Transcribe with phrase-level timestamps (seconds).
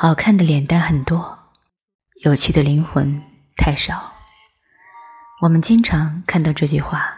[0.00, 1.36] 好看的脸蛋很多，
[2.22, 3.20] 有趣的灵魂
[3.56, 4.12] 太少。
[5.42, 7.16] 我们经常看到这句话，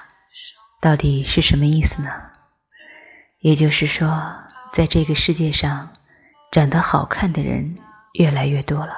[0.81, 2.11] 到底是什么意思呢？
[3.41, 4.33] 也就是说，
[4.73, 5.93] 在这个世界上，
[6.51, 7.77] 长得好看的人
[8.15, 8.95] 越来越多了，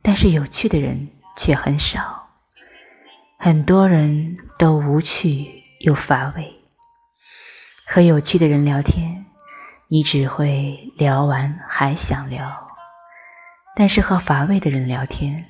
[0.00, 2.28] 但是有趣的人却很少。
[3.40, 6.62] 很多人都无趣又乏味。
[7.84, 9.21] 和有趣的人聊天，
[9.92, 12.48] 你只会聊完还想聊；
[13.76, 15.44] 但是和乏味的人聊天，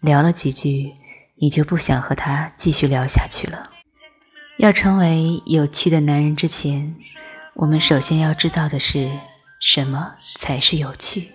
[0.00, 0.94] 聊了几句。
[1.34, 3.68] 你就不想和他继续聊下去了。
[4.58, 6.94] 要成为有趣的男人之前，
[7.54, 9.10] 我们首先要知道的是
[9.58, 11.32] 什么才是有趣。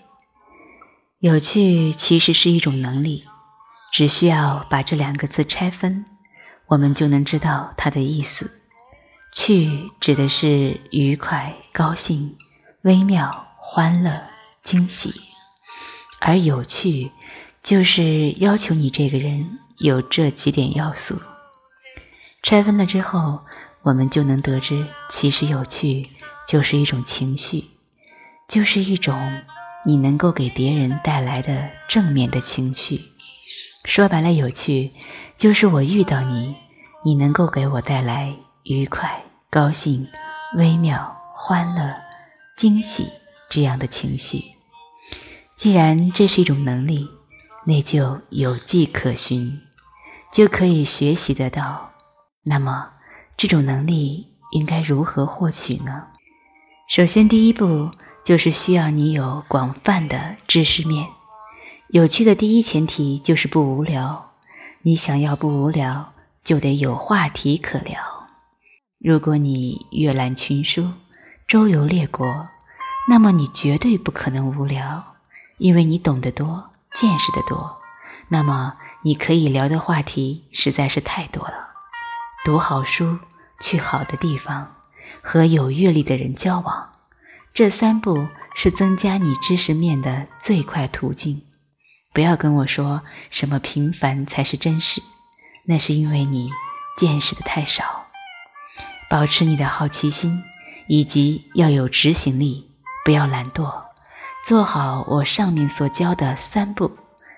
[1.19, 3.25] 有趣其实是一种能力，
[3.91, 6.05] 只需要把这两个字拆分，
[6.67, 8.56] 我们就能知道它的意思。
[9.39, 12.35] 趣指的是愉快、高兴、
[12.81, 14.19] 微妙、欢乐、
[14.63, 15.13] 惊喜，
[16.19, 17.11] 而有趣
[17.61, 19.59] 就是要求你这个人。
[19.77, 21.21] 有这几点要素，
[22.41, 23.41] 拆分了之后，
[23.83, 26.09] 我们就能得知，其实有趣
[26.47, 27.63] 就是一种情绪，
[28.47, 29.43] 就是一种
[29.85, 32.99] 你能够给别人带来的正面的情绪。
[33.85, 34.93] 说白了，有趣
[35.37, 36.55] 就是我遇到你，
[37.05, 40.05] 你能够给我带来愉快、高兴、
[40.55, 41.95] 微妙、欢乐、
[42.57, 43.07] 惊喜
[43.49, 44.43] 这样的情绪。
[45.55, 47.07] 既然这是一种能力，
[47.65, 49.61] 那就有迹可循。
[50.33, 51.89] 就可以学习得到。
[52.43, 52.89] 那么，
[53.37, 56.07] 这种能力应该如何获取呢？
[56.89, 57.89] 首先，第一步
[58.25, 61.07] 就是需要你有广泛的知识面。
[61.89, 64.33] 有趣的第一前提就是不无聊。
[64.81, 68.16] 你想要不无聊，就得有话题可聊。
[68.99, 70.91] 如果你阅览群书、
[71.47, 72.47] 周游列国，
[73.09, 75.15] 那么你绝对不可能无聊，
[75.57, 77.77] 因为你懂得多，见识的多。
[78.29, 78.73] 那么。
[79.03, 81.69] 你可以聊的话题实在是太多了。
[82.43, 83.19] 读好书，
[83.61, 84.75] 去好的地方，
[85.21, 86.89] 和有阅历的人交往，
[87.53, 91.41] 这三步是增加你知识面的最快途径。
[92.11, 95.01] 不要跟我说什么平凡才是真实，
[95.65, 96.49] 那是因为你
[96.97, 97.96] 见识的太少。
[99.09, 100.43] 保持你的好奇心，
[100.87, 102.69] 以及要有执行力，
[103.05, 103.71] 不要懒惰，
[104.45, 106.91] 做好我上面所教的三步，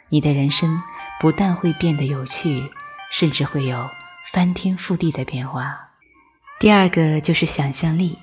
[0.10, 0.82] 你的人生。
[1.22, 2.64] 不但会变得有趣，
[3.12, 3.90] 甚至会有
[4.32, 5.78] 翻天覆地的变化。
[6.62, 8.18] 第二个就是想象力，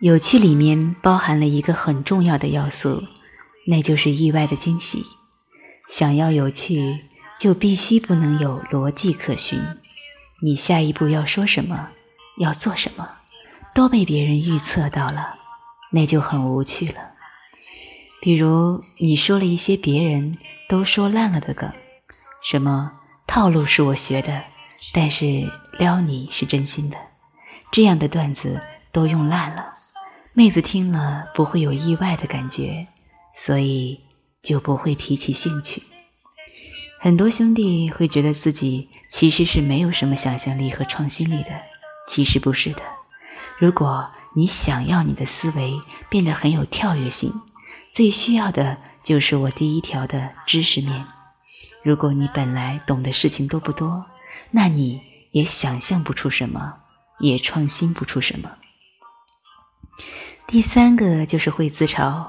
[0.00, 3.02] 有趣里面包含了一个很重要的要素，
[3.66, 5.02] 那就是意外的惊喜。
[5.88, 6.98] 想要有趣，
[7.40, 9.58] 就必须不能有逻辑可循。
[10.42, 11.88] 你下一步要说什么，
[12.38, 13.08] 要做什么，
[13.74, 15.34] 都被别人预测到了，
[15.90, 17.00] 那就很无趣了。
[18.20, 20.36] 比如你说了一些别人
[20.68, 21.70] 都说烂了的梗。
[22.42, 22.92] 什么
[23.26, 24.42] 套路是我学的，
[24.92, 26.96] 但是撩你是真心的，
[27.70, 28.60] 这样的段子
[28.92, 29.66] 都用烂了，
[30.34, 32.86] 妹子听了不会有意外的感觉，
[33.36, 34.00] 所以
[34.42, 35.82] 就不会提起兴趣。
[37.00, 41.50] 很多兄弟会觉得自己其实是没有什么想象力和创新力的，
[42.08, 42.82] 其实不是的。
[43.58, 47.32] 如果你想要你的思维变得很有跳跃性，
[47.92, 51.04] 最需要的就是我第一条的知识面。
[51.82, 54.04] 如果你本来懂的事情都不多，
[54.50, 55.00] 那你
[55.32, 56.74] 也想象不出什么，
[57.18, 58.50] 也创新不出什么。
[60.46, 62.26] 第三个就是会自嘲，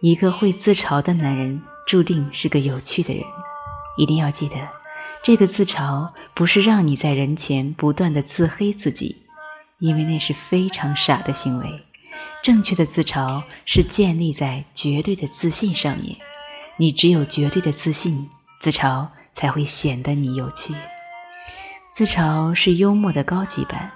[0.00, 3.22] 一个会自嘲的男人注定是个有趣的人。
[3.98, 4.56] 一定要记得，
[5.22, 9.16] 这个自嘲不是让你在人前不断的自黑自己，
[9.80, 11.80] 因为那是非常傻的行为。
[12.42, 16.16] 正确的自嘲是建立在绝对的自信上面，
[16.76, 18.28] 你只有绝对的自信。
[18.60, 20.74] 自嘲才会显得你有趣。
[21.90, 23.90] 自嘲是幽默的高级版，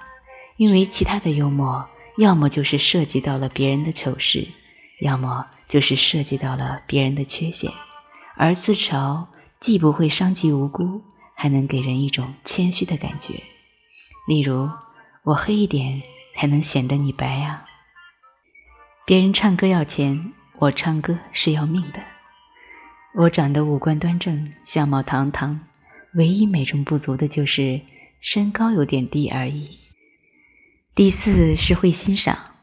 [0.57, 1.85] 因为其他的幽默
[2.17, 4.47] 要么就是涉及到了别人的丑事，
[5.01, 7.71] 要么就是涉及到了别人的缺陷，
[8.35, 9.25] 而自嘲
[9.59, 11.01] 既不会伤及无辜，
[11.37, 13.35] 还能给人一种谦虚的感觉。
[14.27, 14.67] 例如，
[15.23, 16.01] 我黑一点
[16.35, 17.63] 才能显得你白呀。
[19.05, 22.03] 别人唱歌要钱，我唱歌是要命的。
[23.15, 25.61] 我长得五官端正，相貌堂堂，
[26.15, 27.79] 唯一美中不足的就是
[28.19, 29.69] 身高有点低而已。
[30.95, 32.55] 第四是会欣赏，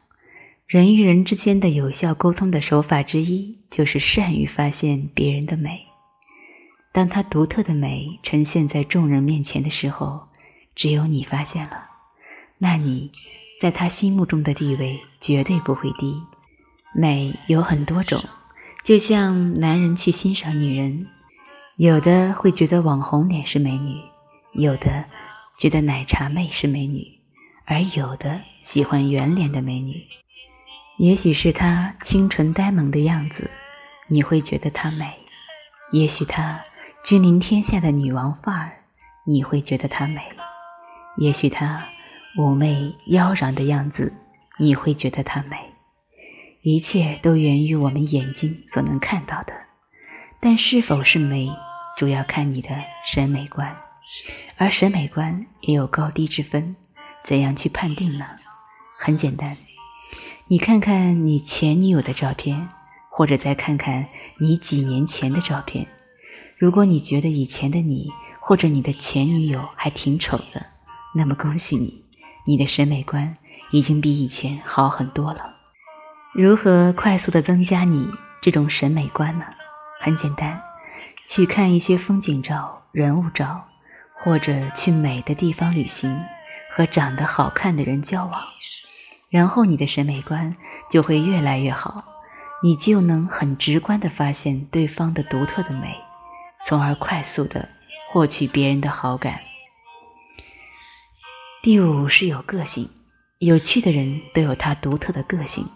[0.67, 5.84] 人与人之间的有效沟通的手法之一就是善于发现别人的美。
[6.95, 10.29] 当她独特的美呈现在众人面前的时候，
[10.75, 11.89] 只有你发现了，
[12.57, 13.11] 那你
[13.59, 16.17] 在他心目中的地位绝对不会低。
[16.93, 18.23] 美有很多种。
[18.85, 21.05] 就像男人去欣赏女人，
[21.75, 23.99] 有的会觉得网红脸是美女，
[24.53, 25.03] 有的
[25.57, 27.05] 觉得奶茶妹是美女，
[27.65, 29.95] 而有的喜欢圆脸的美女。
[30.97, 33.49] 也许是她清纯呆萌的样子，
[34.07, 35.07] 你会觉得她美；
[35.91, 36.63] 也许她
[37.05, 38.79] 君临天下的女王范儿，
[39.27, 40.21] 你会觉得她美；
[41.17, 41.85] 也许她
[42.35, 44.11] 妩媚妖娆的样子，
[44.57, 45.55] 你会觉得她美。
[46.63, 49.53] 一切都源于我们眼睛所能看到的，
[50.39, 51.47] 但是否是美，
[51.95, 52.69] 主要看你的
[53.05, 53.77] 审美观，
[54.57, 56.75] 而审美观也有高低之分，
[57.23, 58.25] 怎样去判定呢？
[58.97, 59.55] 很简单，
[60.47, 62.67] 你看看你前女友的照片，
[63.11, 64.07] 或者再看看
[64.39, 65.85] 你几年前的照片，
[66.57, 68.09] 如果你觉得以前的你
[68.39, 70.65] 或者你的前女友还挺丑的，
[71.13, 72.05] 那么恭喜你，
[72.47, 73.35] 你的审美观
[73.71, 75.53] 已经比以前好很多了。
[76.33, 78.09] 如何快速的增加你
[78.41, 79.43] 这种审美观呢？
[79.99, 80.61] 很简单，
[81.27, 83.61] 去看一些风景照、人物照，
[84.13, 86.17] 或者去美的地方旅行，
[86.73, 88.41] 和长得好看的人交往，
[89.29, 90.55] 然后你的审美观
[90.89, 92.01] 就会越来越好，
[92.63, 95.93] 你就能很直观的发现对方的独特的美，
[96.67, 97.69] 从而快速的
[98.09, 99.39] 获取别人的好感。
[101.61, 102.89] 第五是有个性，
[103.37, 105.67] 有趣的人都有他独特的个性。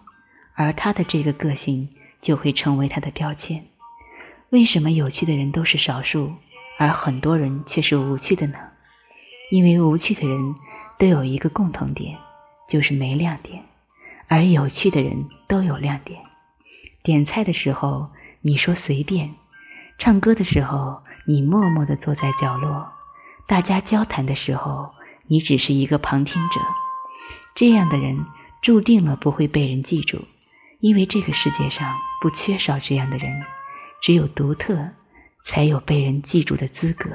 [0.55, 1.87] 而他的这个个性
[2.19, 3.63] 就会成为他的标签。
[4.49, 6.33] 为什么有趣的人都是少数，
[6.77, 8.57] 而很多人却是无趣的呢？
[9.51, 10.55] 因为无趣的人
[10.97, 12.17] 都有一个共同点，
[12.67, 13.61] 就是没亮点；
[14.27, 16.19] 而有趣的人都有亮点。
[17.03, 18.09] 点菜的时候
[18.41, 19.33] 你说随便，
[19.99, 22.89] 唱歌的时候你默默地坐在角落，
[23.45, 24.89] 大家交谈的时候
[25.27, 26.61] 你只是一个旁听者。
[27.53, 28.25] 这样的人
[28.61, 30.23] 注定了不会被人记住。
[30.79, 33.43] 因为这个世界上不缺少这样的人，
[34.01, 34.91] 只有独特，
[35.43, 37.09] 才有被人记住的资格。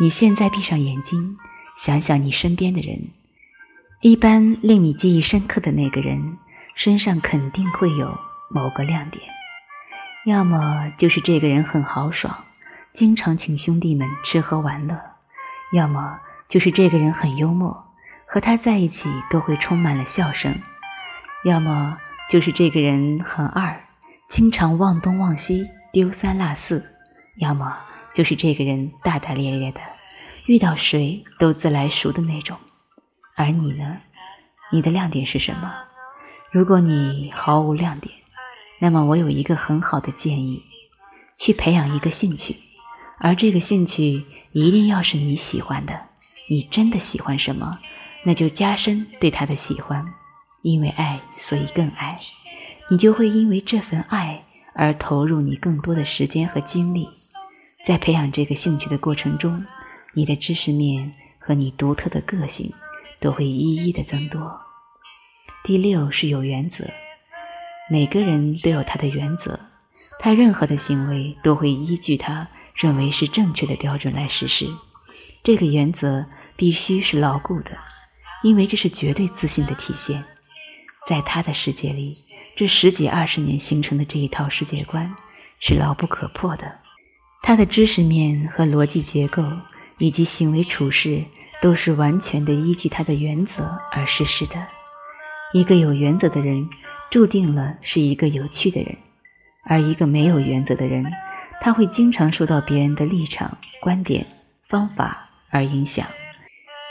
[0.00, 1.36] 你现在闭上眼睛，
[1.76, 3.10] 想想你身边的人，
[4.00, 6.38] 一般令你记忆深刻的那个人
[6.74, 8.18] 身上肯定会有
[8.48, 9.22] 某个亮点，
[10.28, 12.44] 要么就是这个人很豪爽，
[12.92, 14.94] 经常请兄弟们吃喝玩乐；
[15.72, 17.86] 要么就是这个人很幽默，
[18.26, 20.52] 和他在一起都会充满了笑声；
[21.44, 21.96] 要么。
[22.28, 23.82] 就是这个人很二，
[24.28, 26.82] 经常忘东忘西、丢三落四；
[27.38, 27.78] 要么
[28.12, 29.80] 就是这个人大大咧咧的，
[30.44, 32.58] 遇到谁都自来熟的那种。
[33.34, 33.94] 而你呢？
[34.70, 35.72] 你的亮点是什么？
[36.52, 38.14] 如果你毫无亮点，
[38.80, 40.62] 那么我有一个很好的建议：
[41.36, 42.56] 去培养一个兴趣，
[43.18, 46.00] 而这个兴趣一定要是你喜欢的。
[46.50, 47.78] 你真的喜欢什么，
[48.24, 50.04] 那就加深对他的喜欢。
[50.62, 52.18] 因为爱，所以更爱，
[52.90, 54.44] 你就会因为这份爱
[54.74, 57.08] 而投入你更多的时间和精力。
[57.86, 59.64] 在培养这个兴趣的过程中，
[60.14, 62.72] 你的知识面和你独特的个性
[63.20, 64.60] 都会一一的增多。
[65.64, 66.84] 第六是有原则，
[67.90, 69.58] 每个人都有他的原则，
[70.18, 74.66] 他任何的行为都会依据他认为是正确的标准来实施。
[75.42, 77.70] 这个原则必须是牢固的，
[78.42, 80.22] 因为这是绝对自信的体现。
[81.06, 82.12] 在他的世界里，
[82.54, 85.10] 这十几二十年形成的这一套世界观
[85.58, 86.70] 是牢不可破的。
[87.40, 89.42] 他的知识面和逻辑结构
[89.96, 91.24] 以及行为处事
[91.62, 94.66] 都是完全的依据他的原则而实施的。
[95.54, 96.68] 一个有原则的人，
[97.10, 98.94] 注定了是一个有趣的人；
[99.64, 101.04] 而一个没有原则的人，
[101.60, 104.26] 他会经常受到别人的立场、观点、
[104.62, 106.06] 方法而影响，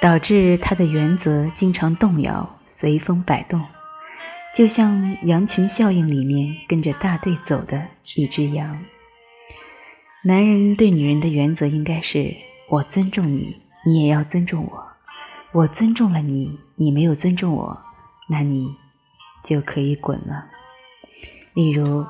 [0.01, 3.61] 导致他的原则经常动摇、随风摆动。
[4.55, 8.83] 就像羊群效应里面跟着大队走的一只羊。
[10.23, 12.33] 男人对女人的原则应该是：
[12.69, 14.79] 我尊重你，你也要尊重我；
[15.51, 17.77] 我尊重了你，你没有尊重我，
[18.27, 18.75] 那你
[19.43, 20.47] 就可以滚了。
[21.53, 22.05] 例如，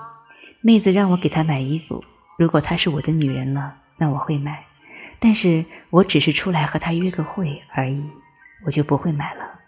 [0.61, 2.03] 妹子让我给她买衣服，
[2.37, 4.53] 如果她是我的女人了，那我会买；
[5.19, 8.03] 但是我只是出来和她约个会而已，
[8.65, 9.59] 我就不会买了。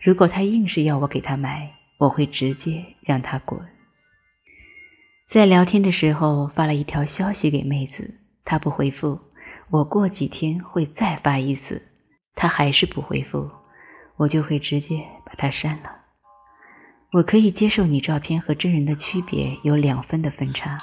[0.00, 3.60] 如果她硬是要我给她买，我会直接让他滚。
[5.26, 9.18] 在聊天的时候发了一条消息给妹子，她不回复，
[9.70, 11.82] 我过几天会再发一次，
[12.34, 13.50] 她还是不回复，
[14.16, 15.95] 我就会直接把她删了。
[17.12, 20.78] 我可以接受你照片和真人的区别有两分的分差，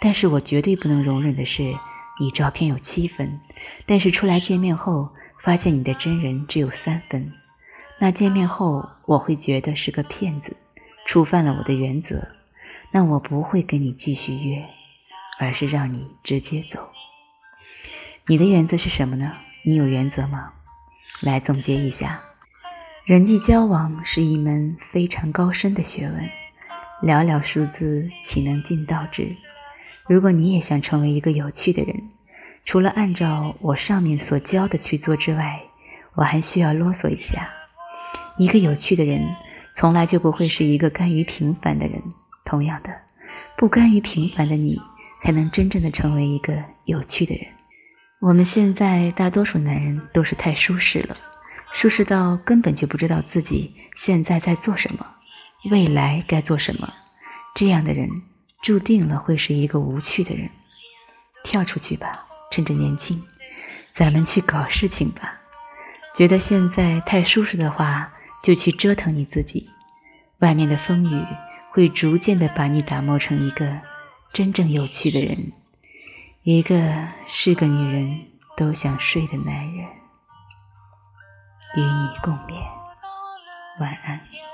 [0.00, 1.74] 但是我绝对不能容忍的是
[2.20, 3.40] 你照片有七分，
[3.86, 5.08] 但是出来见面后
[5.42, 7.32] 发现你的真人只有三分。
[7.98, 10.56] 那见面后，我会觉得是个骗子，
[11.06, 12.28] 触犯了我的原则。
[12.90, 14.68] 那我不会跟你继续约，
[15.38, 16.90] 而是让你直接走。
[18.26, 19.36] 你的原则是什么呢？
[19.64, 20.52] 你有原则吗？
[21.20, 22.20] 来总结一下，
[23.04, 26.30] 人际交往是一门非常高深的学问，
[27.02, 29.34] 寥寥数字岂能尽道之？
[30.06, 32.00] 如果你也想成为一个有趣的人，
[32.64, 35.60] 除了按照我上面所教的去做之外，
[36.14, 37.50] 我还需要啰嗦一下：
[38.38, 39.34] 一个有趣的人，
[39.74, 42.00] 从来就不会是一个甘于平凡的人。
[42.44, 42.90] 同样的，
[43.56, 44.80] 不甘于平凡的你，
[45.24, 47.44] 才能真正的成为一个有趣的人。
[48.20, 51.16] 我们现在大多数男人都是太舒适了，
[51.72, 55.06] 舒适到根本就不知道自己现在在做什么，
[55.70, 56.92] 未来该做什么。
[57.54, 58.08] 这样的人，
[58.62, 60.48] 注定了会是一个无趣的人。
[61.44, 62.12] 跳出去吧。
[62.52, 63.18] 趁着年轻，
[63.90, 65.40] 咱们去搞事情吧。
[66.14, 68.12] 觉得现在太舒适的话，
[68.42, 69.70] 就去折腾你自己。
[70.40, 71.24] 外面的风雨
[71.70, 73.80] 会逐渐的把你打磨成一个
[74.34, 75.50] 真正有趣的人，
[76.42, 78.20] 一个是个女人
[78.54, 79.86] 都想睡的男人。
[81.74, 82.62] 与你共勉，
[83.78, 84.51] 晚安。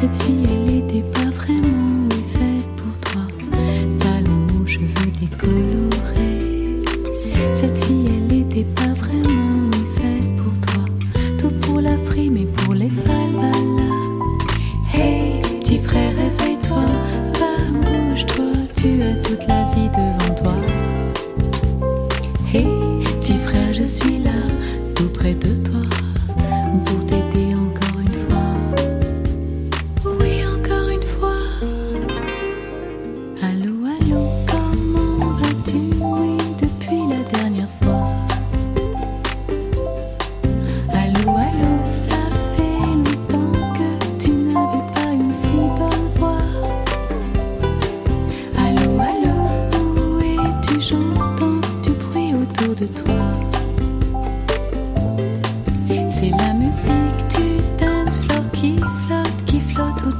[0.00, 0.57] cette fille.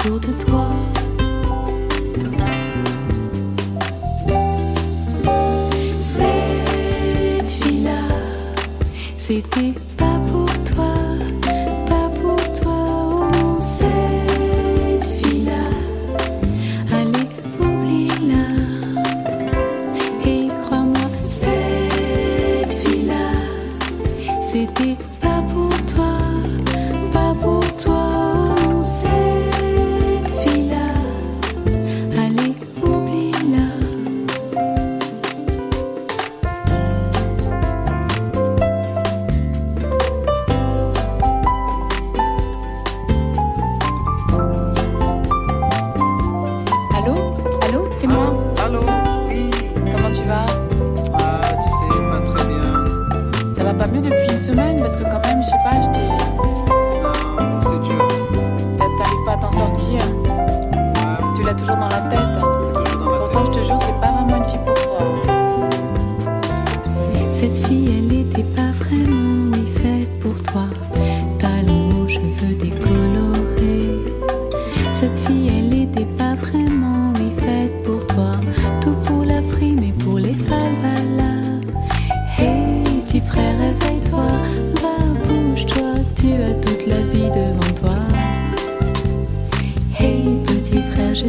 [0.08, 0.66] autour de toi.
[6.00, 8.00] Cette fille-là,
[9.16, 9.67] c'était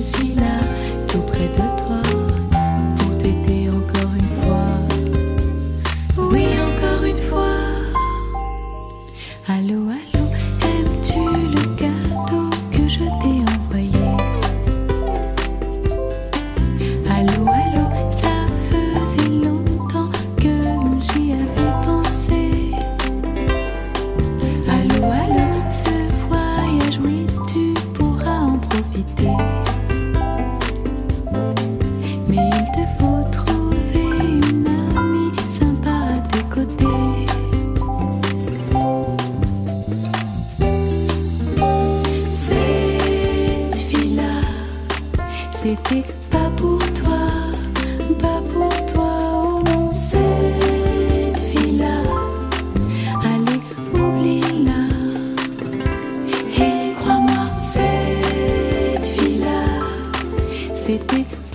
[0.01, 0.59] suis là,
[1.07, 1.68] tout près de
[60.97, 61.48] city.